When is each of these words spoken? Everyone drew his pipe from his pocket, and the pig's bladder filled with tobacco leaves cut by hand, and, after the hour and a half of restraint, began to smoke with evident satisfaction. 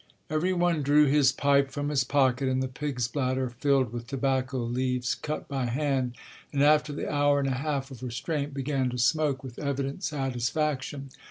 Everyone 0.31 0.81
drew 0.81 1.05
his 1.05 1.31
pipe 1.31 1.69
from 1.69 1.89
his 1.89 2.03
pocket, 2.03 2.49
and 2.49 2.63
the 2.63 2.67
pig's 2.67 3.07
bladder 3.07 3.49
filled 3.51 3.93
with 3.93 4.07
tobacco 4.07 4.57
leaves 4.57 5.13
cut 5.13 5.47
by 5.47 5.67
hand, 5.67 6.15
and, 6.51 6.63
after 6.63 6.91
the 6.91 7.07
hour 7.07 7.37
and 7.39 7.47
a 7.47 7.51
half 7.61 7.91
of 7.91 8.01
restraint, 8.01 8.51
began 8.51 8.89
to 8.89 8.97
smoke 8.97 9.43
with 9.43 9.59
evident 9.59 10.03
satisfaction. 10.03 11.11